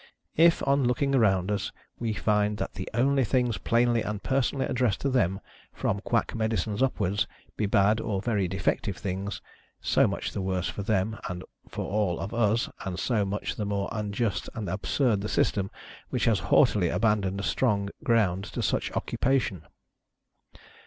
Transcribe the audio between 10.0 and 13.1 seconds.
much the worse for them and for all of us, and